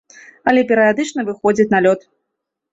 Але 0.51 0.63
перыядычна 0.71 1.27
выходзіць 1.29 1.69
на 1.77 1.85
лёд. 1.87 2.11